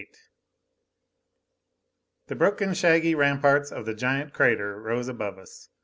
[0.01, 0.19] XXVIII
[2.25, 5.69] The broken, shaggy ramparts of the giant crater rose above us.